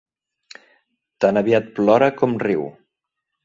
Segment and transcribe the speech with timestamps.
[1.25, 2.69] Tan aviat plora com riu.